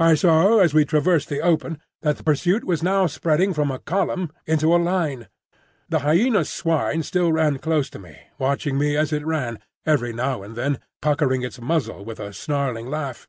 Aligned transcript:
I 0.00 0.16
saw 0.16 0.58
as 0.58 0.74
we 0.74 0.84
traversed 0.84 1.28
the 1.28 1.40
open 1.40 1.78
that 2.00 2.16
the 2.16 2.24
pursuit 2.24 2.64
was 2.64 2.82
now 2.82 3.06
spreading 3.06 3.54
from 3.54 3.70
a 3.70 3.78
column 3.78 4.32
into 4.44 4.74
a 4.74 4.76
line. 4.76 5.28
The 5.88 6.00
Hyena 6.00 6.44
swine 6.44 7.04
still 7.04 7.30
ran 7.32 7.60
close 7.60 7.88
to 7.90 8.00
me, 8.00 8.18
watching 8.38 8.76
me 8.76 8.96
as 8.96 9.12
it 9.12 9.24
ran, 9.24 9.60
every 9.86 10.12
now 10.12 10.42
and 10.42 10.56
then 10.56 10.80
puckering 11.00 11.42
its 11.42 11.60
muzzle 11.60 12.04
with 12.04 12.18
a 12.18 12.32
snarling 12.32 12.90
laugh. 12.90 13.28